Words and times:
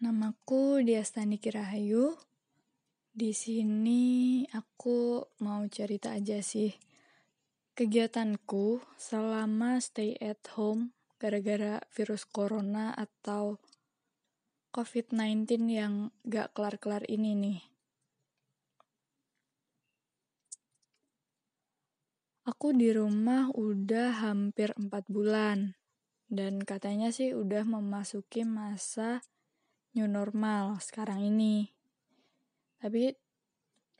Namaku 0.00 0.80
Diastani 0.80 1.36
Kirahayu. 1.36 2.16
Di 3.12 3.36
sini 3.36 4.40
aku 4.48 5.20
mau 5.44 5.60
cerita 5.68 6.16
aja 6.16 6.40
sih. 6.40 6.72
Kegiatanku 7.76 8.80
selama 8.96 9.76
stay 9.76 10.16
at 10.16 10.40
home 10.56 10.96
gara-gara 11.20 11.84
virus 11.92 12.24
corona 12.24 12.96
atau 12.96 13.60
COVID-19 14.72 15.68
yang 15.68 16.08
gak 16.24 16.56
kelar-kelar 16.56 17.04
ini 17.04 17.36
nih. 17.36 17.60
Aku 22.48 22.72
di 22.72 22.88
rumah 22.88 23.52
udah 23.52 24.24
hampir 24.24 24.72
4 24.80 24.88
bulan. 25.12 25.76
Dan 26.24 26.64
katanya 26.64 27.12
sih 27.12 27.36
udah 27.36 27.68
memasuki 27.68 28.48
masa 28.48 29.20
new 29.94 30.06
normal 30.06 30.78
sekarang 30.78 31.26
ini. 31.26 31.70
Tapi 32.78 33.12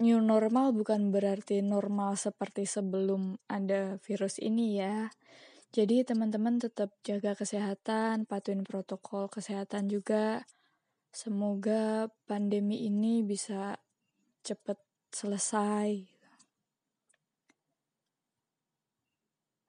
new 0.01 0.19
normal 0.23 0.73
bukan 0.73 1.13
berarti 1.13 1.61
normal 1.61 2.17
seperti 2.17 2.65
sebelum 2.65 3.37
ada 3.51 4.01
virus 4.01 4.41
ini 4.41 4.81
ya. 4.81 5.11
Jadi 5.71 6.03
teman-teman 6.03 6.59
tetap 6.59 6.91
jaga 7.07 7.39
kesehatan, 7.39 8.27
patuhin 8.27 8.67
protokol 8.67 9.31
kesehatan 9.31 9.87
juga. 9.87 10.43
Semoga 11.15 12.11
pandemi 12.27 12.87
ini 12.87 13.23
bisa 13.23 13.79
cepet 14.43 14.79
selesai. 15.15 16.07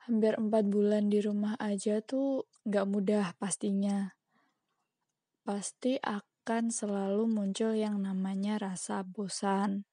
Hampir 0.10 0.34
4 0.42 0.50
bulan 0.66 1.14
di 1.14 1.22
rumah 1.22 1.54
aja 1.62 2.02
tuh 2.02 2.50
gak 2.66 2.90
mudah 2.90 3.38
pastinya 3.38 4.21
pasti 5.42 5.98
akan 6.02 6.70
selalu 6.70 7.26
muncul 7.26 7.74
yang 7.74 8.02
namanya 8.02 8.62
rasa 8.62 9.02
bosan. 9.02 9.86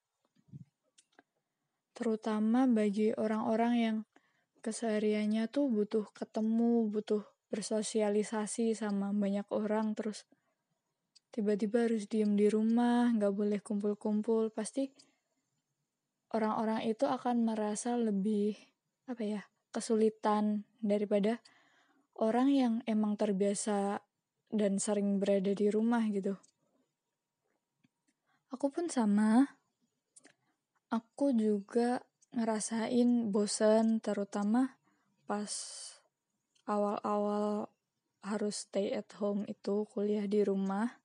Terutama 1.96 2.68
bagi 2.70 3.10
orang-orang 3.16 3.74
yang 3.74 3.96
kesehariannya 4.62 5.48
tuh 5.50 5.66
butuh 5.72 6.06
ketemu, 6.14 6.86
butuh 6.86 7.24
bersosialisasi 7.48 8.76
sama 8.76 9.10
banyak 9.16 9.48
orang, 9.50 9.96
terus 9.96 10.28
tiba-tiba 11.32 11.88
harus 11.88 12.04
diem 12.06 12.36
di 12.36 12.46
rumah, 12.46 13.10
gak 13.16 13.32
boleh 13.32 13.60
kumpul-kumpul, 13.64 14.52
pasti 14.52 14.92
orang-orang 16.36 16.84
itu 16.84 17.08
akan 17.08 17.48
merasa 17.48 17.96
lebih, 17.96 18.54
apa 19.08 19.22
ya, 19.24 19.42
kesulitan 19.72 20.68
daripada 20.80 21.40
orang 22.20 22.48
yang 22.52 22.74
emang 22.84 23.16
terbiasa 23.16 24.04
dan 24.48 24.80
sering 24.80 25.20
berada 25.20 25.52
di 25.52 25.68
rumah 25.68 26.04
gitu. 26.08 26.36
Aku 28.48 28.72
pun 28.72 28.88
sama. 28.88 29.44
Aku 30.88 31.36
juga 31.36 32.00
ngerasain 32.32 33.28
bosan 33.28 34.00
terutama 34.00 34.80
pas 35.28 35.52
awal-awal 36.64 37.68
harus 38.24 38.64
stay 38.64 38.92
at 38.96 39.08
home 39.20 39.44
itu 39.44 39.84
kuliah 39.92 40.24
di 40.24 40.40
rumah. 40.44 40.96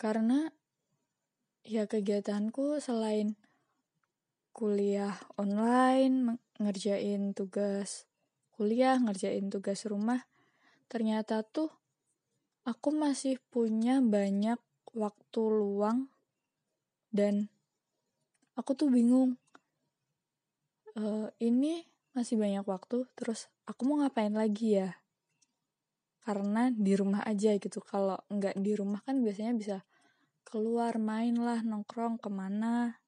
Karena 0.00 0.48
ya 1.64 1.84
kegiatanku 1.84 2.80
selain 2.80 3.36
kuliah 4.56 5.16
online, 5.36 6.40
ngerjain 6.60 7.36
tugas 7.36 8.08
kuliah, 8.54 8.96
ngerjain 9.02 9.50
tugas 9.50 9.82
rumah, 9.84 10.24
ternyata 10.94 11.42
tuh 11.42 11.74
aku 12.62 12.94
masih 12.94 13.42
punya 13.50 13.98
banyak 13.98 14.62
waktu 14.94 15.42
luang 15.42 16.06
dan 17.10 17.50
aku 18.54 18.78
tuh 18.78 18.94
bingung 18.94 19.34
uh, 20.94 21.26
ini 21.42 21.82
masih 22.14 22.38
banyak 22.38 22.62
waktu 22.62 23.10
terus 23.18 23.50
aku 23.66 23.82
mau 23.88 24.06
ngapain 24.06 24.32
lagi 24.32 24.78
ya? 24.78 24.94
Karena 26.24 26.72
di 26.72 26.96
rumah 26.96 27.20
aja 27.26 27.52
gitu. 27.58 27.84
Kalau 27.84 28.16
nggak 28.32 28.56
di 28.56 28.72
rumah 28.72 29.02
kan 29.04 29.20
biasanya 29.20 29.52
bisa 29.52 29.76
keluar 30.46 30.96
main 30.96 31.36
lah 31.36 31.60
nongkrong 31.60 32.16
ke 32.16 32.30
mana. 32.32 33.02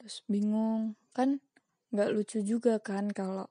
Terus 0.00 0.24
bingung. 0.26 0.98
Kan 1.14 1.44
nggak 1.94 2.10
lucu 2.10 2.42
juga 2.42 2.82
kan 2.82 3.12
kalau 3.12 3.46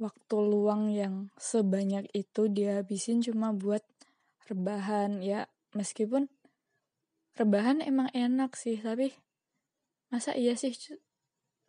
waktu 0.00 0.36
luang 0.40 0.88
yang 0.88 1.28
sebanyak 1.36 2.08
itu 2.16 2.48
dihabisin 2.48 3.20
cuma 3.20 3.52
buat 3.52 3.84
rebahan 4.48 5.20
ya. 5.20 5.46
Meskipun 5.76 6.26
rebahan 7.38 7.84
emang 7.84 8.10
enak 8.10 8.58
sih 8.58 8.80
tapi 8.80 9.14
masa 10.10 10.34
iya 10.34 10.58
sih 10.58 10.74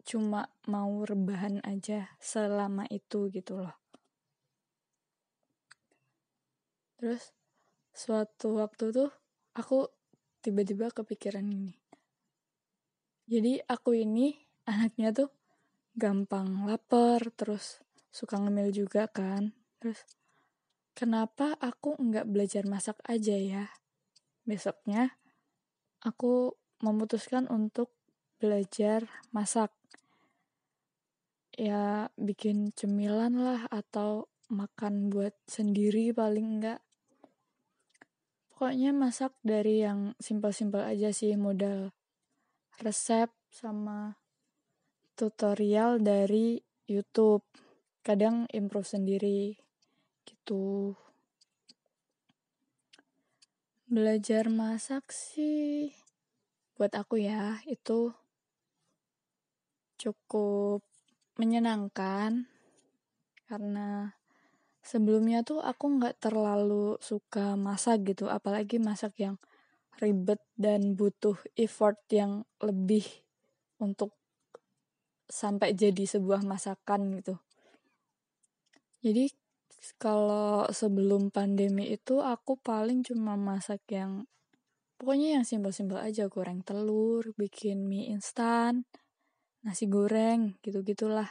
cuma 0.02 0.50
mau 0.66 1.06
rebahan 1.06 1.62
aja 1.62 2.16
selama 2.18 2.90
itu 2.90 3.30
gitu 3.30 3.62
loh. 3.62 3.76
Terus 6.98 7.36
suatu 7.94 8.58
waktu 8.58 8.96
tuh 8.96 9.12
aku 9.54 9.86
tiba-tiba 10.42 10.90
kepikiran 10.90 11.46
ini 11.46 11.76
jadi 13.32 13.64
aku 13.64 13.96
ini 13.96 14.34
anaknya 14.68 15.16
tuh 15.16 15.30
gampang 15.96 16.68
lapar 16.68 17.22
terus 17.32 17.80
suka 18.12 18.38
ngemil 18.38 18.70
juga 18.76 19.08
kan 19.08 19.56
terus 19.80 20.04
Kenapa 20.92 21.56
aku 21.64 21.96
nggak 21.96 22.28
belajar 22.28 22.68
masak 22.68 23.00
aja 23.08 23.36
ya? 23.36 23.72
Besoknya, 24.44 25.16
aku 26.04 26.60
memutuskan 26.84 27.48
untuk 27.48 27.96
belajar 28.44 29.08
masak. 29.32 29.72
Ya, 31.56 32.12
bikin 32.20 32.76
cemilan 32.76 33.40
lah 33.40 33.62
atau 33.72 34.28
makan 34.52 35.08
buat 35.08 35.32
sendiri 35.48 36.12
paling 36.12 36.60
enggak. 36.60 36.84
Pokoknya 38.52 38.92
masak 38.92 39.32
dari 39.42 39.82
yang 39.82 40.14
simpel-simpel 40.20 40.86
aja 40.86 41.10
sih 41.16 41.34
modal 41.40 41.96
resep 42.84 43.32
sama 43.50 44.22
tutorial 45.16 45.98
dari 46.04 46.60
YouTube. 46.86 47.71
Kadang 48.02 48.50
improve 48.50 48.90
sendiri 48.90 49.62
gitu. 50.26 50.98
Belajar 53.86 54.50
masak 54.50 55.14
sih 55.14 55.94
buat 56.82 56.98
aku 56.98 57.22
ya 57.22 57.62
itu 57.70 58.10
cukup 60.02 60.82
menyenangkan. 61.38 62.50
Karena 63.46 64.18
sebelumnya 64.82 65.46
tuh 65.46 65.62
aku 65.62 66.02
nggak 66.02 66.18
terlalu 66.26 66.98
suka 66.98 67.54
masak 67.54 68.02
gitu 68.02 68.26
apalagi 68.26 68.82
masak 68.82 69.14
yang 69.22 69.38
ribet 70.02 70.42
dan 70.58 70.98
butuh 70.98 71.38
effort 71.54 72.02
yang 72.10 72.50
lebih 72.58 73.06
untuk 73.78 74.18
sampai 75.30 75.78
jadi 75.78 76.02
sebuah 76.10 76.42
masakan 76.42 77.22
gitu 77.22 77.38
jadi 79.02 79.30
kalau 79.98 80.70
sebelum 80.70 81.34
pandemi 81.34 81.90
itu 81.90 82.22
aku 82.22 82.58
paling 82.62 83.02
cuma 83.02 83.34
masak 83.34 83.82
yang 83.90 84.30
pokoknya 85.02 85.42
yang 85.42 85.46
simpel-simpel 85.46 85.98
aja 85.98 86.30
goreng 86.30 86.62
telur 86.62 87.34
bikin 87.34 87.90
mie 87.90 88.14
instan 88.14 88.86
nasi 89.62 89.86
goreng 89.86 90.58
gitu-gitulah. 90.66 91.30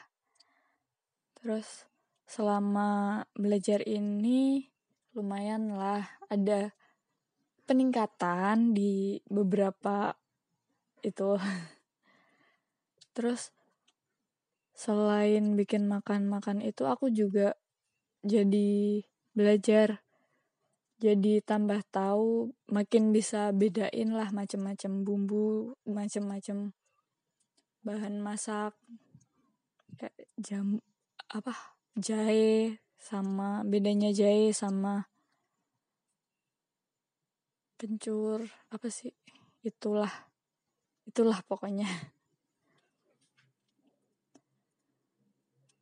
Terus 1.38 1.86
selama 2.26 3.22
belajar 3.34 3.82
ini 3.82 4.70
lumayan 5.14 5.74
lah 5.74 6.06
ada 6.30 6.70
peningkatan 7.66 8.74
di 8.74 9.18
beberapa 9.26 10.14
itu. 11.02 11.38
Terus 13.14 13.50
selain 14.80 15.60
bikin 15.60 15.84
makan-makan 15.84 16.64
itu 16.64 16.88
aku 16.88 17.12
juga 17.12 17.52
jadi 18.24 19.04
belajar. 19.36 20.00
Jadi 21.00 21.44
tambah 21.44 21.80
tahu 21.92 22.52
makin 22.68 23.12
bisa 23.12 23.52
bedain 23.52 24.12
lah 24.12 24.32
macem-macem 24.32 25.04
bumbu 25.04 25.76
macem-macem 25.88 26.72
bahan 27.80 28.20
masak 28.20 28.76
kayak 29.96 30.16
jam 30.36 30.84
apa 31.32 31.56
jahe 31.96 32.76
sama 33.00 33.64
bedanya 33.64 34.12
jahe 34.12 34.52
sama 34.52 35.08
kencur 37.80 38.44
apa 38.68 38.88
sih? 38.92 39.16
Itulah 39.64 40.12
itulah 41.08 41.40
pokoknya 41.48 41.88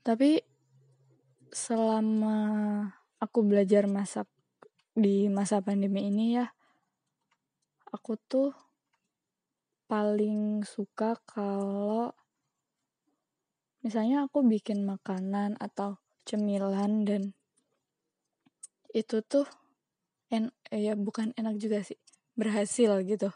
tapi 0.09 0.41
selama 1.53 2.41
aku 3.21 3.45
belajar 3.45 3.85
masak 3.85 4.25
di 4.97 5.29
masa 5.29 5.61
pandemi 5.61 6.09
ini 6.09 6.41
ya 6.41 6.49
aku 7.93 8.17
tuh 8.17 8.57
paling 9.85 10.65
suka 10.65 11.13
kalau 11.29 12.17
misalnya 13.85 14.25
aku 14.25 14.41
bikin 14.49 14.89
makanan 14.89 15.61
atau 15.61 16.01
cemilan 16.25 17.05
dan 17.05 17.37
itu 18.97 19.21
tuh 19.21 19.45
en 20.33 20.49
ya 20.73 20.97
bukan 20.97 21.37
enak 21.37 21.61
juga 21.61 21.85
sih 21.85 22.01
berhasil 22.33 23.05
gitu. 23.05 23.29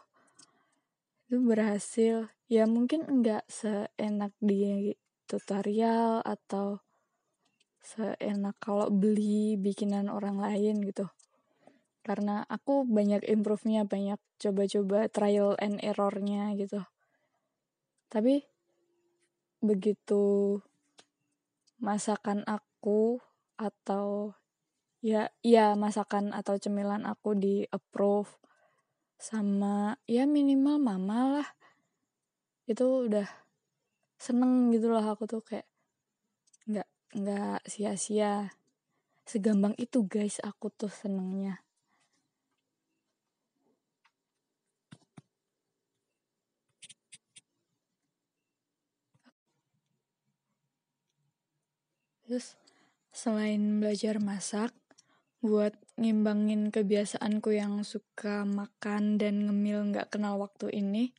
Itu 1.29 1.37
berhasil 1.41 2.33
ya 2.49 2.65
mungkin 2.65 3.05
enggak 3.05 3.45
seenak 3.49 4.33
di 4.41 4.93
tutorial 5.27 6.23
atau 6.23 6.81
seenak 7.83 8.55
kalau 8.63 8.87
beli 8.87 9.59
bikinan 9.59 10.07
orang 10.07 10.39
lain 10.39 10.79
gitu. 10.87 11.11
Karena 12.03 12.43
aku 12.47 12.83
banyak 12.83 13.23
improve-nya 13.27 13.87
banyak 13.87 14.19
coba-coba 14.39 15.07
trial 15.07 15.55
and 15.59 15.79
error-nya 15.83 16.51
gitu. 16.55 16.83
Tapi 18.11 18.43
begitu 19.63 20.59
masakan 21.79 22.43
aku 22.43 23.23
atau 23.55 24.35
ya 25.03 25.31
ya 25.43 25.75
masakan 25.75 26.31
atau 26.31 26.55
cemilan 26.55 27.03
aku 27.03 27.35
di 27.35 27.63
approve 27.71 28.31
sama 29.19 29.99
ya 30.07 30.23
minimal 30.27 30.79
mama 30.79 31.39
lah 31.39 31.49
itu 32.67 33.07
udah 33.07 33.42
seneng 34.23 34.71
gitu 34.71 34.87
loh 34.87 35.03
aku 35.03 35.23
tuh 35.27 35.43
kayak 35.43 35.67
nggak 36.69 36.87
nggak 37.19 37.59
sia-sia. 37.67 38.55
Segampang 39.27 39.75
itu 39.75 39.99
guys 40.07 40.39
aku 40.39 40.67
tuh 40.71 40.91
senengnya. 40.91 41.63
Terus 52.23 52.55
selain 53.11 53.83
belajar 53.83 54.15
masak, 54.23 54.71
buat 55.43 55.75
ngimbangin 55.99 56.71
kebiasaanku 56.71 57.51
yang 57.51 57.83
suka 57.83 58.47
makan 58.47 59.19
dan 59.19 59.43
ngemil 59.43 59.91
nggak 59.91 60.07
kenal 60.15 60.39
waktu 60.39 60.71
ini, 60.71 61.11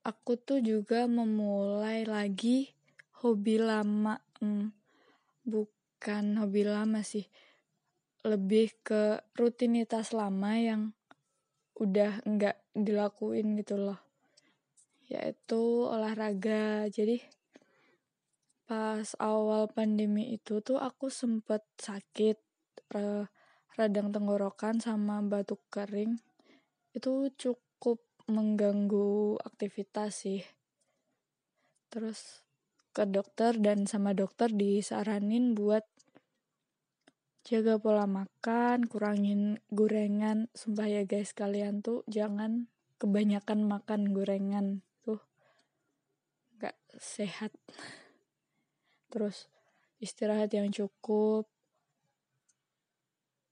aku 0.00 0.40
tuh 0.40 0.64
juga 0.64 1.04
memulai 1.04 2.08
lagi 2.08 2.72
hobi 3.20 3.60
lama. 3.60 4.16
Hmm, 4.40 4.72
bukan 5.44 6.40
hobi 6.40 6.64
lama 6.64 7.04
sih, 7.04 7.28
lebih 8.24 8.72
ke 8.80 9.20
rutinitas 9.36 10.16
lama 10.16 10.56
yang 10.56 10.82
udah 11.76 12.24
nggak 12.24 12.56
dilakuin 12.72 13.56
gitu 13.60 13.76
loh. 13.76 14.00
Yaitu 15.12 15.88
olahraga. 15.88 16.88
Jadi 16.88 17.20
pas 18.70 19.18
awal 19.18 19.66
pandemi 19.66 20.30
itu 20.30 20.62
tuh 20.62 20.78
aku 20.78 21.10
sempet 21.10 21.66
sakit 21.74 22.38
radang 23.74 24.14
tenggorokan 24.14 24.78
sama 24.78 25.18
batuk 25.26 25.58
kering 25.74 26.22
itu 26.94 27.30
cukup 27.34 27.98
mengganggu 28.30 29.36
aktivitas 29.42 30.24
sih. 30.24 30.42
Terus 31.90 32.46
ke 32.90 33.06
dokter 33.06 33.58
dan 33.58 33.86
sama 33.86 34.14
dokter 34.14 34.50
disaranin 34.50 35.54
buat 35.54 35.86
jaga 37.46 37.78
pola 37.82 38.06
makan 38.06 38.86
kurangin 38.86 39.58
gorengan. 39.74 40.46
Sumpah 40.54 40.86
ya 40.86 41.02
guys 41.02 41.34
kalian 41.34 41.82
tuh 41.82 42.06
jangan 42.06 42.70
kebanyakan 43.02 43.66
makan 43.66 44.14
gorengan 44.14 44.86
tuh. 45.02 45.18
Gak 46.62 46.78
sehat. 46.98 47.50
Terus 49.10 49.50
istirahat 49.98 50.54
yang 50.54 50.70
cukup. 50.70 51.50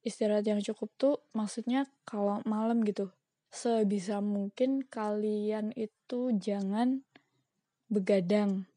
Istirahat 0.07 0.47
yang 0.47 0.63
cukup 0.63 0.89
tuh 0.95 1.15
maksudnya 1.35 1.91
kalau 2.07 2.39
malam 2.47 2.87
gitu 2.87 3.11
sebisa 3.49 4.21
mungkin 4.21 4.85
kalian 4.85 5.73
itu 5.75 6.33
jangan 6.37 7.05
begadang. 7.89 8.69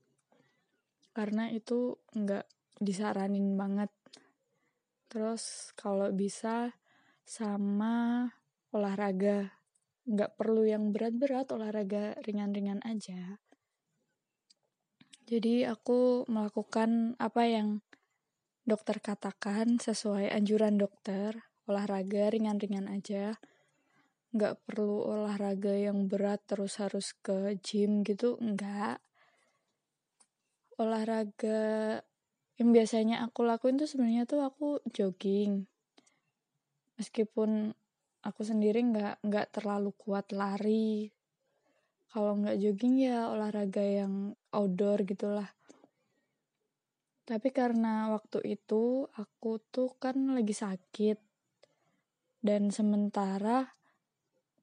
Karena 1.12 1.52
itu 1.52 2.00
nggak 2.16 2.48
disaranin 2.80 3.60
banget. 3.60 3.92
Terus 5.12 5.76
kalau 5.76 6.10
bisa 6.16 6.72
sama 7.28 8.28
olahraga. 8.72 9.54
Nggak 10.08 10.34
perlu 10.40 10.66
yang 10.66 10.90
berat-berat 10.90 11.54
olahraga 11.54 12.18
ringan-ringan 12.26 12.82
aja. 12.82 13.38
Jadi 15.30 15.64
aku 15.64 16.28
melakukan 16.28 17.16
apa 17.16 17.48
yang 17.48 17.80
dokter 18.68 19.00
katakan 19.00 19.80
sesuai 19.80 20.28
anjuran 20.28 20.76
dokter, 20.76 21.48
olahraga 21.70 22.28
ringan-ringan 22.34 22.92
aja. 22.92 23.40
Nggak 24.31 24.63
perlu 24.63 25.04
olahraga 25.07 25.75
yang 25.75 26.07
berat 26.07 26.44
terus 26.48 26.80
harus 26.80 27.12
ke 27.19 27.56
gym 27.60 28.04
gitu, 28.07 28.39
enggak. 28.39 29.04
Olahraga 30.80 32.00
yang 32.56 32.69
biasanya 32.72 33.24
aku 33.28 33.44
lakuin 33.44 33.78
tuh 33.78 33.89
sebenarnya 33.92 34.24
tuh 34.24 34.42
aku 34.44 34.80
jogging. 34.92 35.68
Meskipun 36.95 37.75
aku 38.22 38.42
sendiri 38.45 38.86
nggak 38.86 39.25
nggak 39.25 39.48
terlalu 39.50 39.89
kuat 39.98 40.30
lari 40.30 41.10
kalau 42.13 42.38
nggak 42.38 42.62
jogging 42.62 43.01
ya 43.01 43.34
olahraga 43.34 43.81
yang 43.81 44.38
outdoor 44.54 45.01
gitulah 45.07 45.50
tapi 47.25 47.50
karena 47.50 48.13
waktu 48.13 48.45
itu 48.45 49.10
aku 49.18 49.57
tuh 49.74 49.89
kan 49.98 50.38
lagi 50.38 50.54
sakit 50.54 51.18
dan 52.45 52.69
sementara 52.69 53.66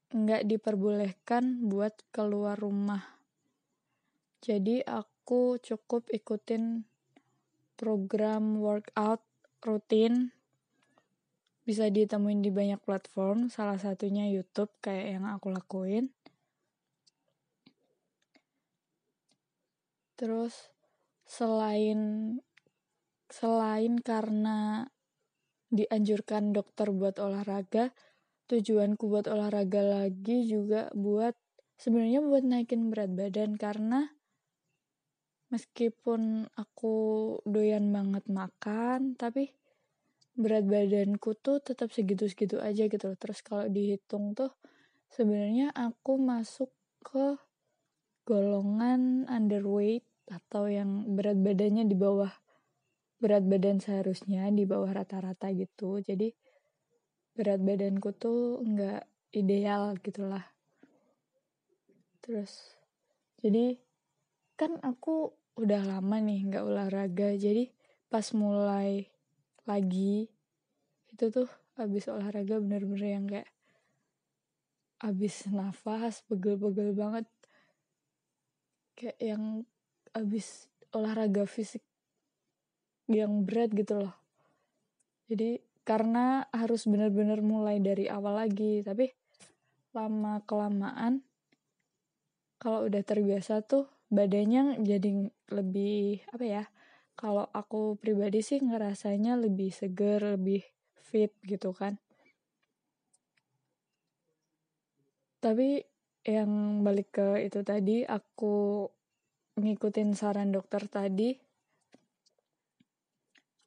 nggak 0.09 0.49
diperbolehkan 0.49 1.69
buat 1.69 1.93
keluar 2.09 2.57
rumah. 2.57 3.21
Jadi 4.41 4.81
aku 4.87 5.61
cukup 5.61 6.09
ikutin 6.09 6.89
program 7.77 8.57
workout 8.57 9.21
rutin. 9.61 10.33
Bisa 11.69 11.93
ditemuin 11.93 12.41
di 12.41 12.49
banyak 12.49 12.81
platform 12.81 13.53
salah 13.53 13.77
satunya 13.77 14.25
YouTube 14.33 14.73
kayak 14.81 15.21
yang 15.21 15.25
aku 15.29 15.53
lakuin. 15.53 16.09
Terus 20.17 20.73
selain 21.29 22.01
selain 23.29 24.01
karena 24.01 24.89
dianjurkan 25.69 26.57
dokter 26.57 26.89
buat 26.89 27.21
olahraga, 27.21 27.93
tujuanku 28.49 29.05
buat 29.07 29.29
olahraga 29.29 29.85
lagi 29.85 30.49
juga 30.49 30.89
buat 30.97 31.37
sebenarnya 31.77 32.25
buat 32.25 32.43
naikin 32.43 32.89
berat 32.89 33.13
badan 33.13 33.61
karena 33.61 34.09
meskipun 35.53 36.49
aku 36.57 36.97
doyan 37.45 37.89
banget 37.93 38.25
makan 38.29 39.17
tapi 39.17 39.53
berat 40.39 40.65
badanku 40.65 41.35
tuh 41.35 41.59
tetap 41.59 41.91
segitu-segitu 41.91 42.63
aja 42.63 42.87
gitu 42.87 43.05
loh. 43.11 43.19
Terus 43.19 43.43
kalau 43.43 43.67
dihitung 43.67 44.39
tuh 44.39 44.55
sebenarnya 45.11 45.75
aku 45.75 46.17
masuk 46.21 46.71
ke 47.03 47.35
golongan 48.29 49.25
underweight 49.27 50.05
atau 50.29 50.69
yang 50.69 51.09
berat 51.17 51.41
badannya 51.41 51.89
di 51.89 51.97
bawah 51.97 52.31
berat 53.19 53.43
badan 53.49 53.83
seharusnya 53.83 54.47
di 54.53 54.63
bawah 54.63 54.95
rata-rata 54.95 55.51
gitu 55.51 55.99
jadi 56.05 56.31
berat 57.39 57.63
badanku 57.63 58.11
tuh 58.19 58.59
nggak 58.67 59.07
ideal 59.31 59.95
gitulah. 60.03 60.43
Terus 62.19 62.75
jadi 63.39 63.79
kan 64.59 64.83
aku 64.83 65.31
udah 65.55 65.87
lama 65.87 66.19
nih 66.19 66.51
nggak 66.51 66.67
olahraga 66.67 67.39
jadi 67.39 67.71
pas 68.11 68.27
mulai 68.35 69.07
lagi 69.71 70.27
itu 71.15 71.25
tuh 71.31 71.47
abis 71.79 72.11
olahraga 72.11 72.59
bener-bener 72.59 73.07
yang 73.07 73.27
kayak 73.31 73.51
abis 74.99 75.47
nafas 75.55 76.27
pegel-pegel 76.27 76.91
banget. 76.99 77.27
Kayak 78.99 79.19
yang 79.23 79.45
abis 80.11 80.67
olahraga 80.91 81.47
fisik 81.47 81.87
yang 83.07 83.47
berat 83.47 83.71
gitu 83.71 83.95
loh. 84.03 84.15
Jadi 85.31 85.68
karena 85.89 86.45
harus 86.53 86.85
benar-benar 86.85 87.41
mulai 87.41 87.81
dari 87.81 88.13
awal 88.13 88.45
lagi 88.45 88.85
tapi 88.85 89.09
lama 89.97 90.45
kelamaan 90.45 91.25
kalau 92.61 92.85
udah 92.85 93.01
terbiasa 93.01 93.65
tuh 93.65 93.89
badannya 94.13 94.85
jadi 94.85 95.33
lebih 95.49 96.29
apa 96.29 96.45
ya 96.45 96.65
kalau 97.19 97.51
aku 97.51 97.99
pribadi 97.99 98.45
sih 98.45 98.63
ngerasanya 98.63 99.35
lebih 99.41 99.75
seger 99.75 100.39
lebih 100.39 100.63
fit 101.09 101.35
gitu 101.43 101.75
kan. 101.75 101.99
Tapi 105.43 105.83
yang 106.23 106.83
balik 106.87 107.11
ke 107.15 107.43
itu 107.43 107.65
tadi 107.67 108.07
aku 108.07 108.87
ngikutin 109.59 110.15
saran 110.15 110.55
dokter 110.55 110.87
tadi 110.87 111.35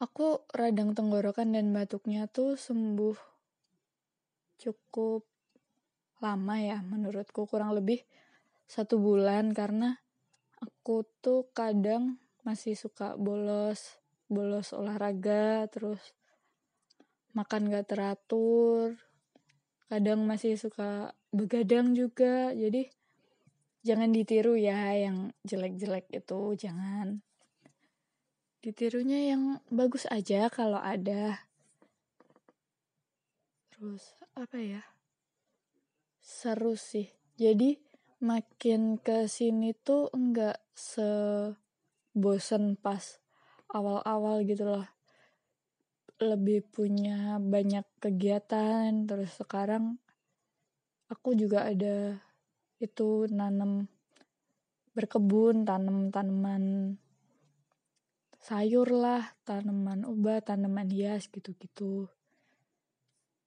aku 0.02 0.42
radang 0.50 0.98
tenggorokan 0.98 1.54
dan 1.54 1.70
batuknya 1.70 2.26
tuh 2.26 2.58
sembuh 2.58 3.14
cukup 4.58 5.22
lama 6.26 6.56
ya 6.58 6.82
menurutku 6.82 7.46
kurang 7.46 7.78
lebih 7.78 8.02
satu 8.66 8.98
bulan 8.98 9.54
karena 9.54 10.02
aku 10.58 11.06
tuh 11.22 11.54
kadang 11.54 12.18
masih 12.42 12.74
suka 12.74 13.14
bolos 13.14 14.02
bolos 14.26 14.74
olahraga 14.74 15.70
terus 15.70 16.02
makan 17.38 17.70
gak 17.70 17.94
teratur 17.94 18.98
kadang 19.92 20.24
masih 20.24 20.56
suka 20.56 21.12
begadang 21.36 21.92
juga. 21.92 22.56
Jadi 22.56 22.88
jangan 23.84 24.16
ditiru 24.16 24.56
ya 24.56 24.96
yang 24.96 25.36
jelek-jelek 25.44 26.08
itu 26.16 26.56
jangan 26.56 27.20
ditirunya 28.62 29.34
yang 29.34 29.58
bagus 29.74 30.06
aja 30.06 30.46
kalau 30.54 30.78
ada. 30.78 31.50
Terus 33.74 34.14
apa 34.38 34.62
ya? 34.62 34.86
Seru 36.22 36.78
sih. 36.78 37.10
Jadi 37.42 37.82
makin 38.22 39.02
ke 39.02 39.26
sini 39.26 39.74
tuh 39.74 40.14
enggak 40.14 40.62
sebosen 40.78 41.44
pas 42.78 43.18
awal-awal 43.74 44.46
gitu 44.46 44.70
loh. 44.70 44.86
Lebih 46.22 46.62
punya 46.70 47.42
banyak 47.42 47.90
kegiatan. 47.98 49.10
Terus 49.10 49.42
sekarang 49.42 49.98
aku 51.10 51.34
juga 51.34 51.66
ada 51.66 52.22
itu 52.78 53.26
nanam 53.34 53.90
berkebun 54.94 55.66
tanam 55.66 56.14
tanaman 56.14 56.96
sayur 58.42 58.90
lah, 58.90 59.38
tanaman 59.46 60.02
obat, 60.10 60.50
tanaman 60.50 60.90
hias 60.90 61.30
gitu-gitu. 61.30 62.10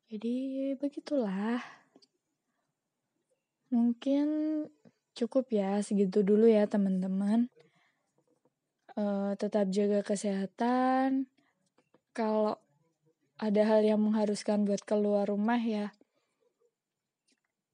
Jadi 0.07 0.71
begitulah. 0.79 1.59
Mungkin 3.75 4.27
cukup 5.19 5.51
ya 5.51 5.83
segitu 5.83 6.23
dulu 6.23 6.47
ya 6.47 6.71
teman-teman. 6.71 7.51
Uh, 8.95 9.35
tetap 9.35 9.75
jaga 9.75 10.07
kesehatan. 10.07 11.27
Kalau 12.15 12.63
ada 13.43 13.63
hal 13.67 13.83
yang 13.83 13.99
mengharuskan 13.99 14.63
buat 14.63 14.87
keluar 14.87 15.27
rumah 15.27 15.59
ya 15.59 15.91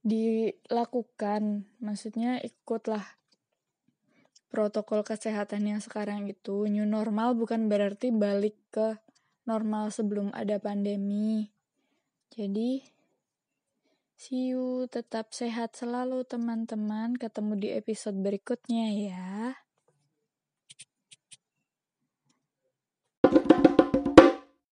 dilakukan. 0.01 1.69
Maksudnya 1.85 2.41
ikutlah 2.41 3.20
protokol 4.51 5.07
kesehatan 5.07 5.71
yang 5.71 5.81
sekarang 5.81 6.27
itu 6.27 6.67
new 6.67 6.85
normal 6.85 7.39
bukan 7.39 7.71
berarti 7.71 8.11
balik 8.11 8.59
ke 8.75 8.99
normal 9.47 9.95
sebelum 9.95 10.35
ada 10.35 10.59
pandemi. 10.59 11.55
Jadi 12.35 12.83
see 14.19 14.53
you 14.53 14.91
tetap 14.91 15.31
sehat 15.33 15.79
selalu 15.79 16.27
teman-teman. 16.27 17.15
Ketemu 17.15 17.53
di 17.57 17.69
episode 17.73 18.19
berikutnya 18.19 18.87
ya. 18.91 19.31